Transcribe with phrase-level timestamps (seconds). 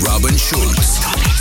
[0.00, 1.31] Robin Schulz.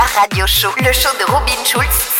[0.00, 2.13] Radio Show, le show de Robin Schulz,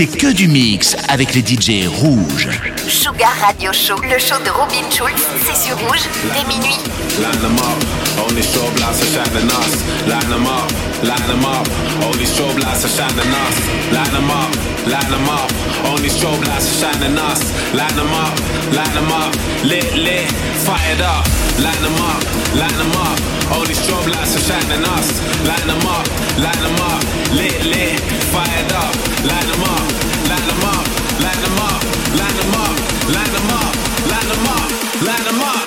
[0.00, 2.48] c'est que du mix avec les DJ rouges.
[2.88, 6.78] Sugar Radio Show, le show de Robin Schulz, c'est sur Rouge dès minuit.
[7.20, 7.84] Line them up,
[8.26, 9.76] only strobe lights are shining us.
[10.08, 10.72] Line them up,
[11.04, 11.68] line them up,
[12.02, 13.92] only strobe lights are shining us.
[13.92, 15.50] Line them up, line them up,
[15.90, 17.40] only strobe lights are shining us.
[17.74, 18.34] Line them up,
[18.72, 19.32] line them up,
[19.64, 20.30] lit, lit,
[20.64, 21.24] fired up.
[21.60, 22.22] Line them up,
[22.56, 23.18] line them up,
[23.56, 25.08] only strobe lights are shining us.
[25.44, 26.06] Line them up,
[26.38, 27.02] line them up,
[27.36, 28.00] lit, lit,
[28.32, 28.94] fired up.
[29.28, 29.86] Line them up,
[30.30, 30.86] line them up,
[31.20, 31.80] line them up,
[32.16, 32.78] line them up,
[33.14, 33.74] line them up,
[34.12, 34.70] line them up,
[35.02, 35.59] line them up.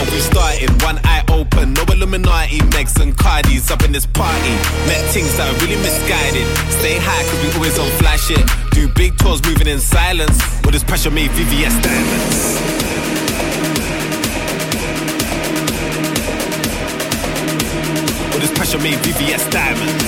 [0.00, 0.70] What we started?
[0.82, 4.54] One eye open, no Illuminati, Megs and Cardis up in this party.
[4.86, 6.46] Met things that are really misguided.
[6.78, 8.44] Stay high, cause we always on flash shit.
[8.70, 10.38] Do big tours moving in silence.
[10.64, 12.38] With this pressure made VVS diamonds.
[18.32, 20.04] With this pressure made VVS diamonds.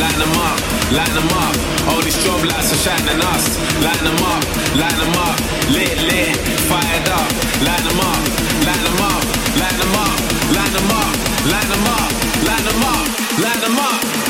[0.00, 0.59] Line them up,
[0.92, 1.54] line them up.
[1.88, 3.58] All these strobe lights are shining us.
[3.84, 4.42] Line them up,
[4.76, 5.36] line them up.
[5.70, 6.36] Lit, lit,
[6.68, 7.30] fired up.
[7.66, 8.22] Line them up,
[8.66, 9.22] line them up,
[9.60, 10.20] line them up,
[10.56, 11.10] line them up,
[11.52, 12.10] line them up,
[12.46, 13.06] line them up,
[13.38, 14.29] line them up.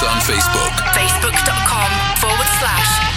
[0.00, 0.72] on Facebook.
[0.94, 3.11] Facebook.com forward slash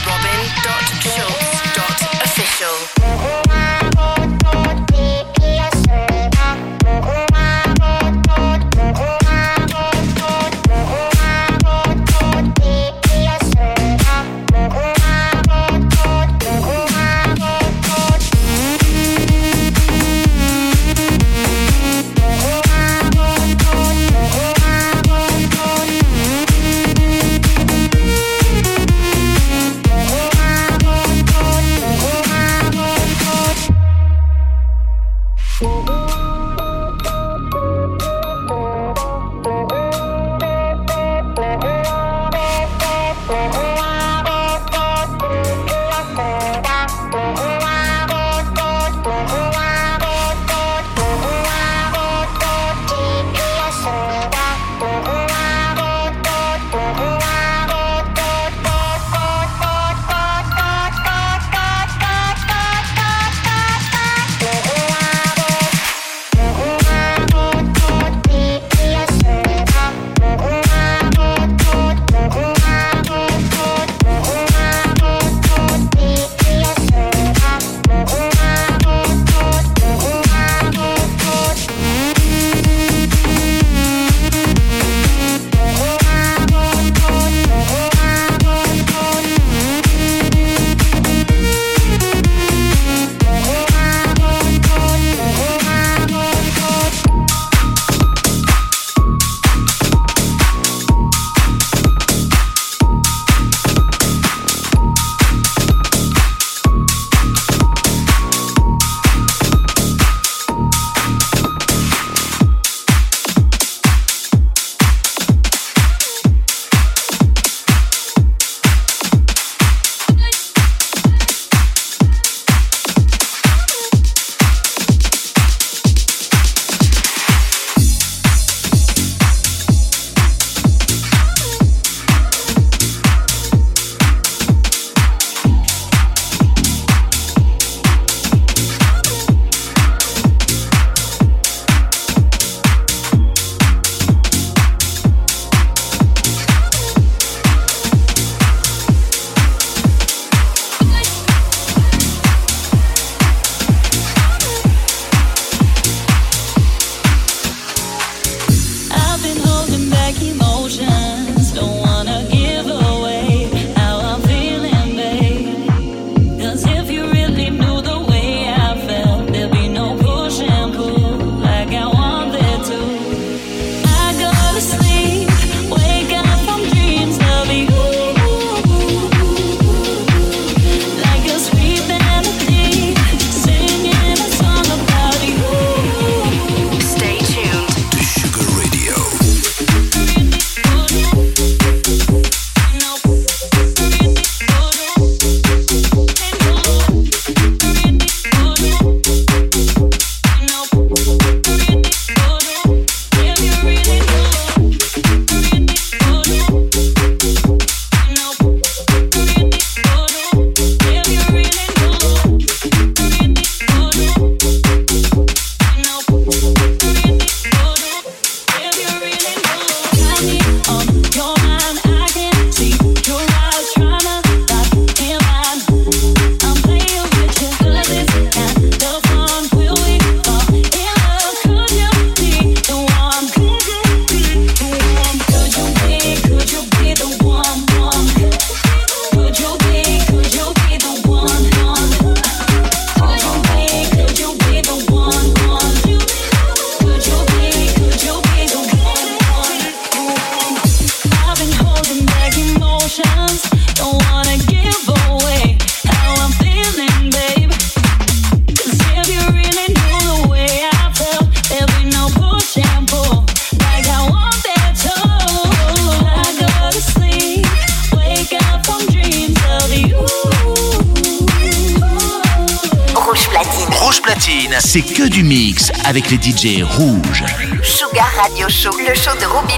[276.10, 277.24] les DJ rouges.
[277.64, 279.55] Sugar Radio Show, le show de Robin.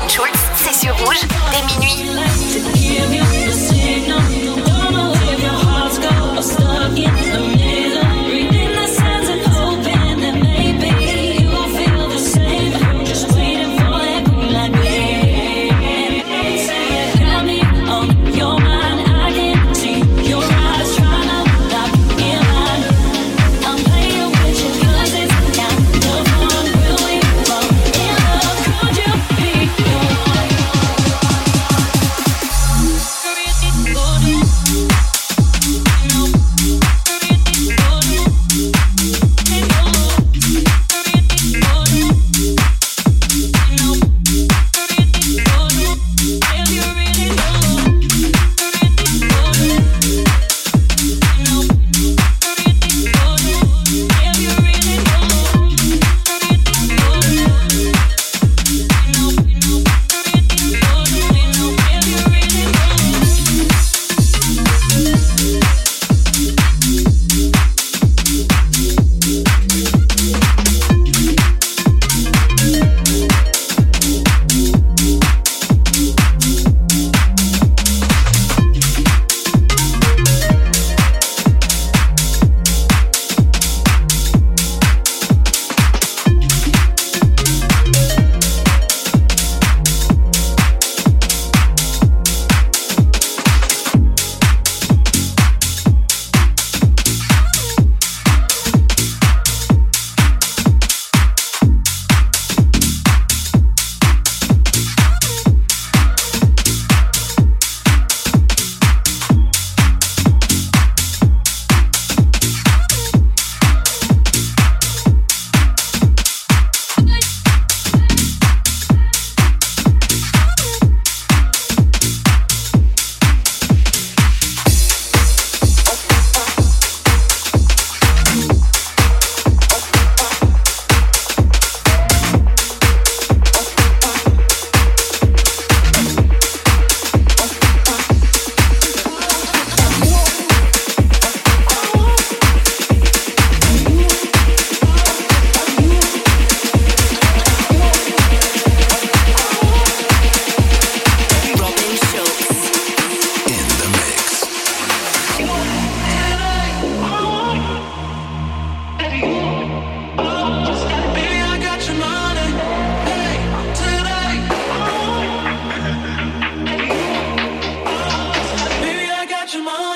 [169.53, 169.86] your all.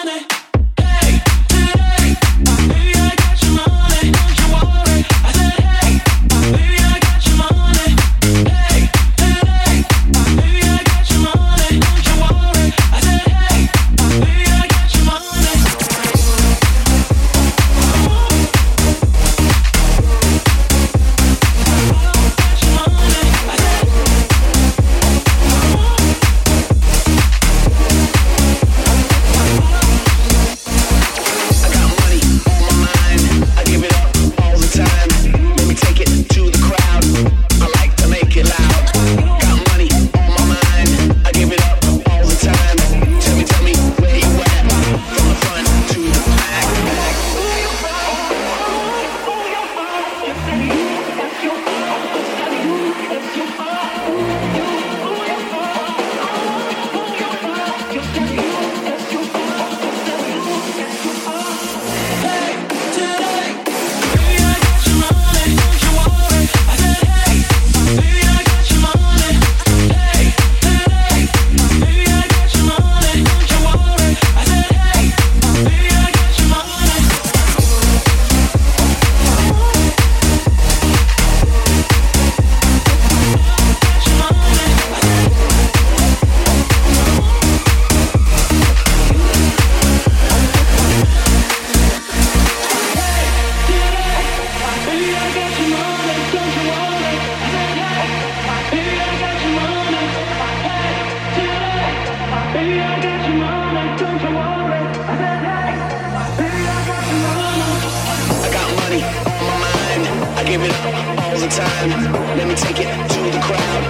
[112.56, 113.84] take it to the crowd.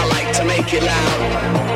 [0.00, 1.20] I like to make it loud.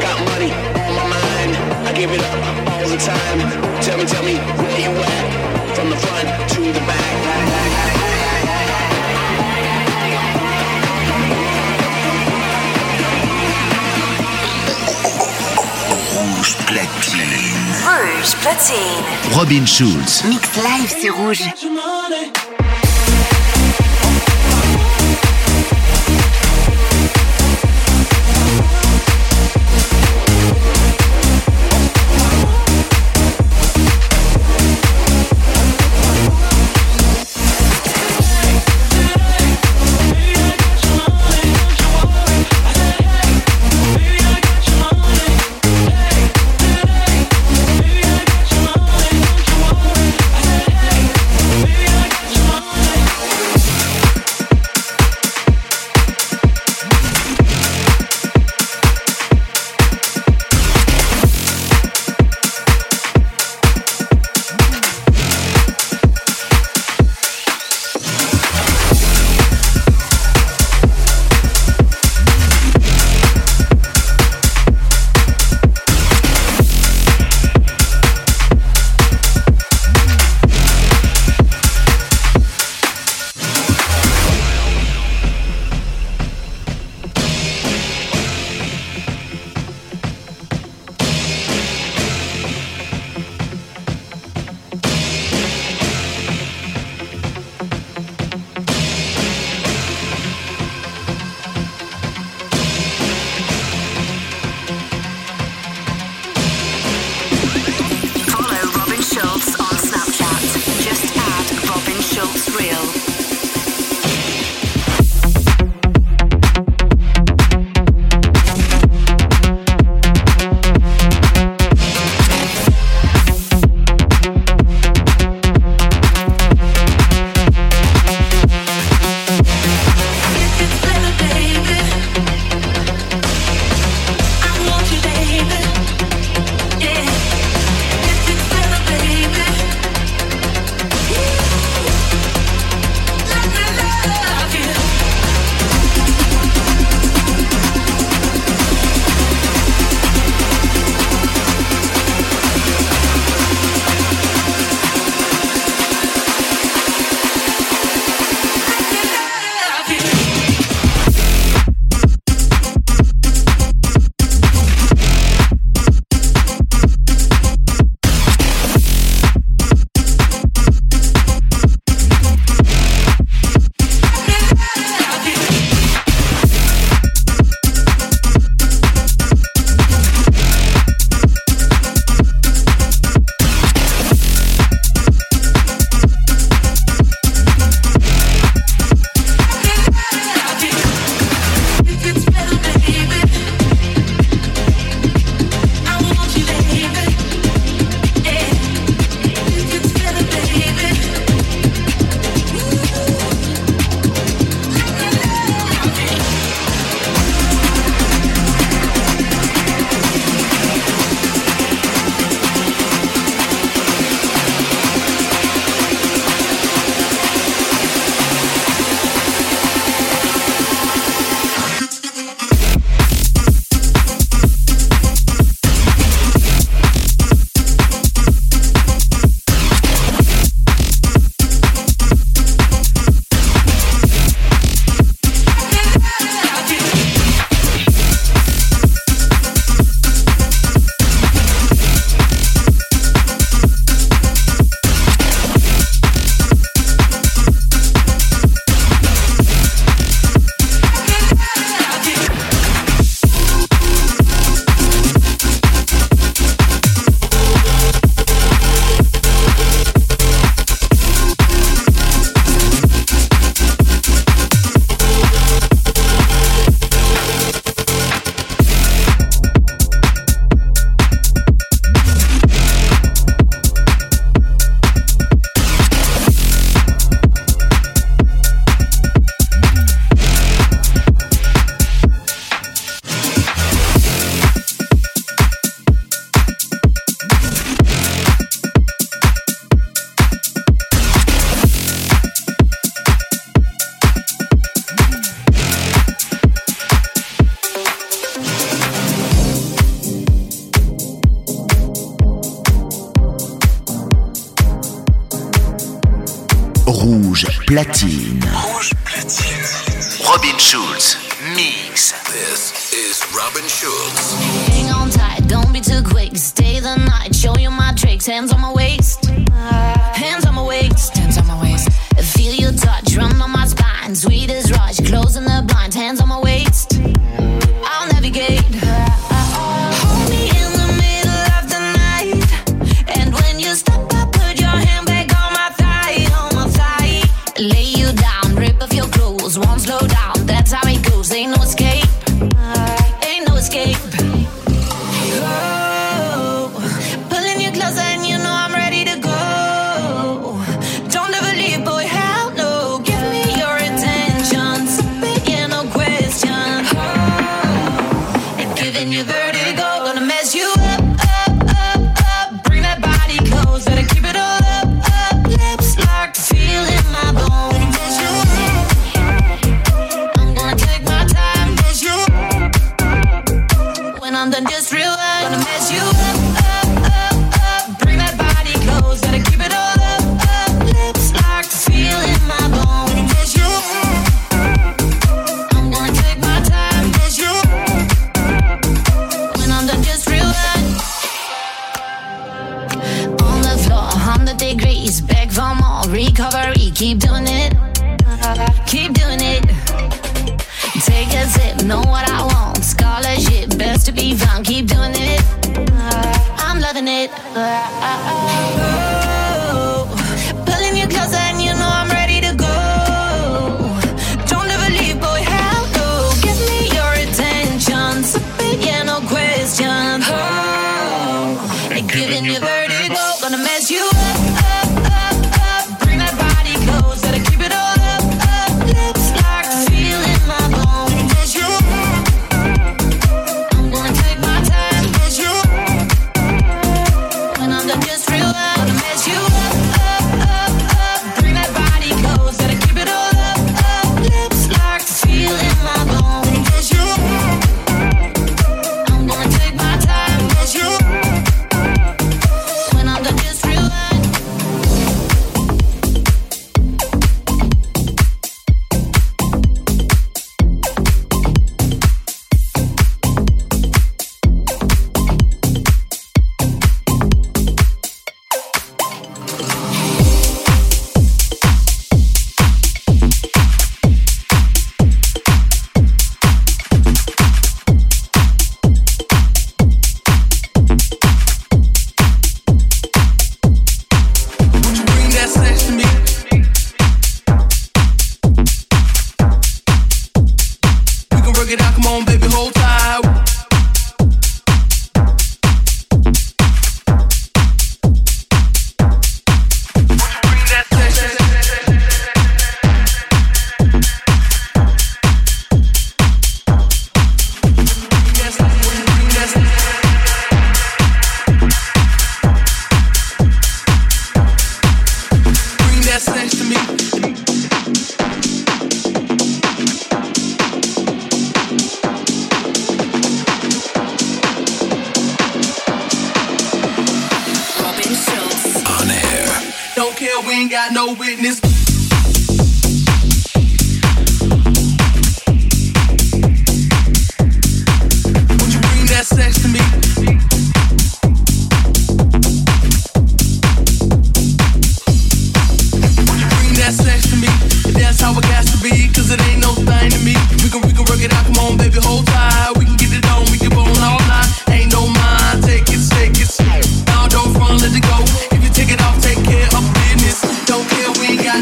[0.00, 0.52] Got money
[0.86, 1.52] on my mind.
[1.88, 2.40] I give it up
[2.72, 3.38] all the time.
[3.82, 5.26] Tell me, tell me where you at.
[5.76, 7.12] From the front to the back.
[16.42, 17.52] Rouge platine.
[17.86, 19.36] Rouge platine.
[19.36, 20.24] Robin Schulz.
[20.24, 21.42] Mix live, c'est rouge.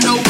[0.02, 0.29] We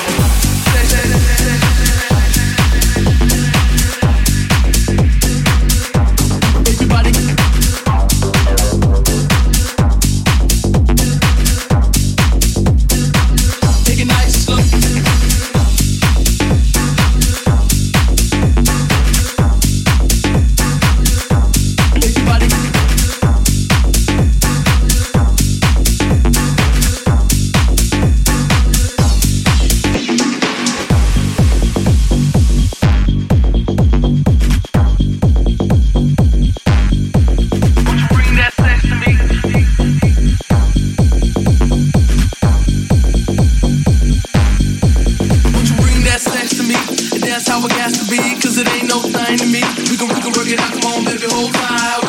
[51.11, 52.00] Baby, hold tight.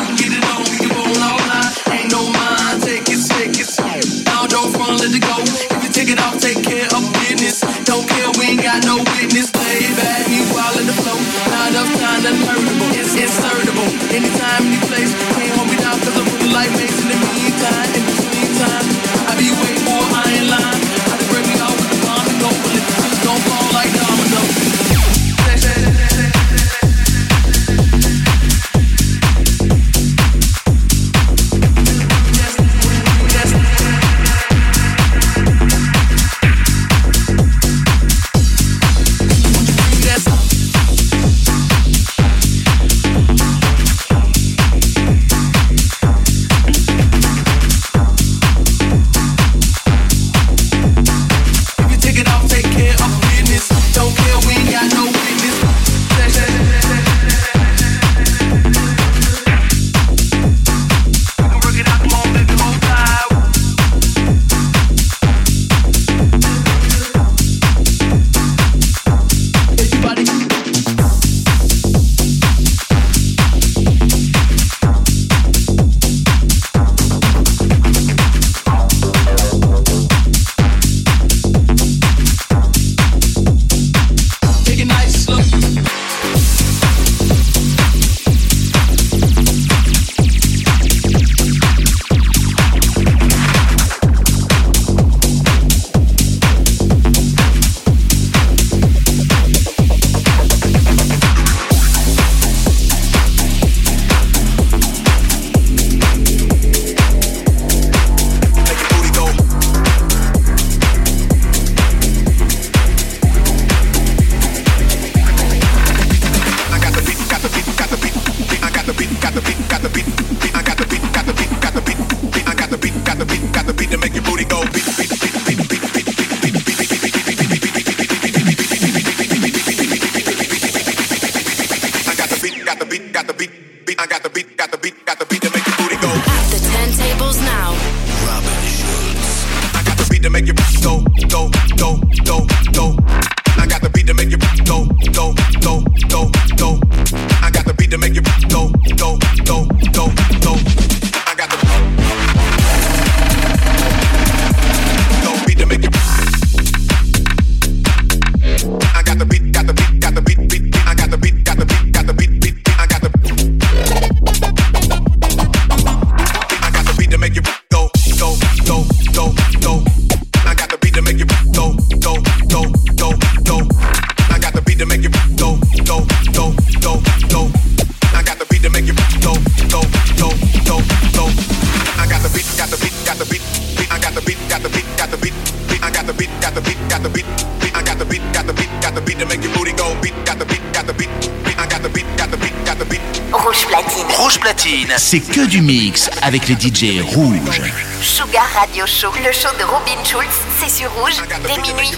[195.53, 197.61] Du mix avec les DJ rouges.
[198.01, 200.25] Sugar Radio Show, le show de Robin Schulz,
[200.59, 201.91] c'est sur Rouge, dès minuit.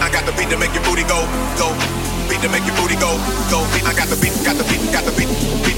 [0.00, 1.24] I got the beat to make your booty go,
[1.56, 1.72] go.
[2.28, 3.16] Beat to make your booty go,
[3.48, 3.64] go.
[3.86, 5.28] I got the beat, got the beat, got the beat.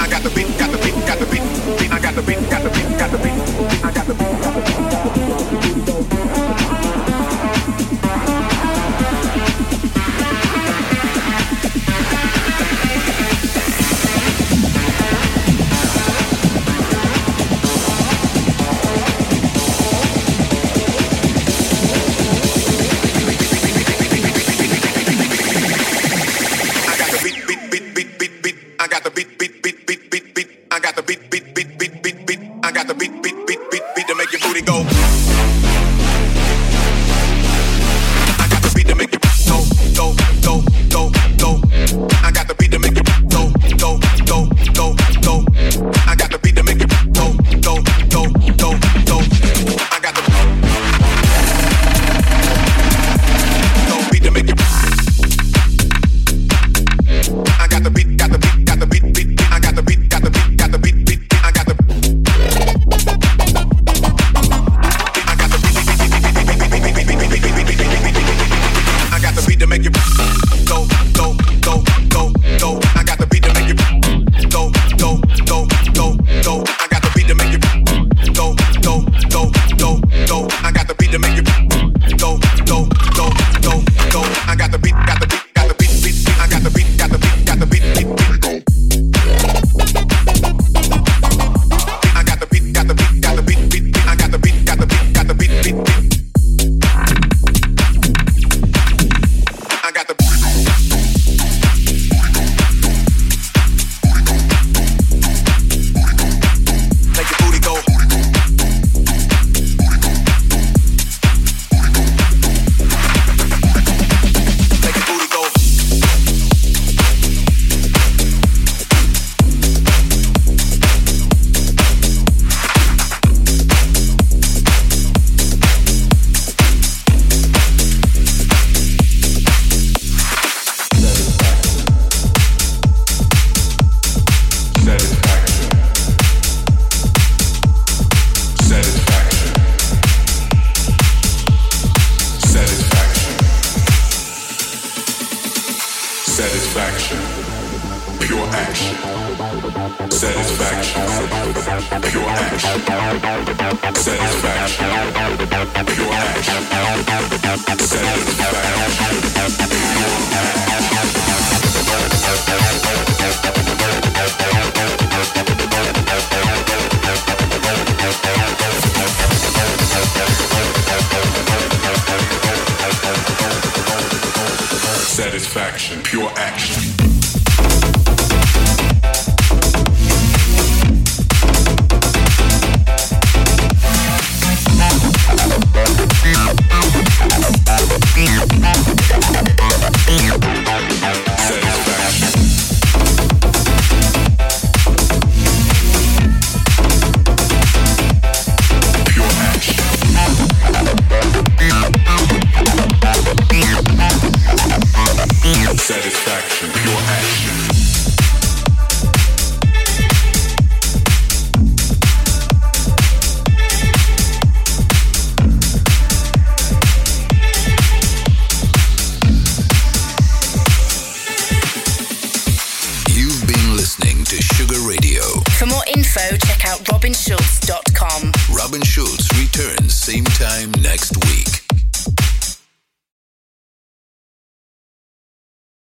[0.01, 1.43] I got the beat, got the beat, got the beat.
[1.93, 3.33] I got the beat, got the beat, got the beat.
[3.79, 4.90] I got the beat, got the beat, got the beat.